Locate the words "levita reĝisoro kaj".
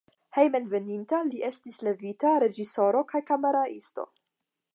1.89-3.23